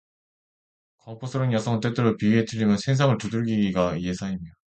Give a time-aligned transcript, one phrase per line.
[0.97, 4.51] 광포스런 야성은, 때때로 비위에 틀리면 선생을 두들기기가 예사이며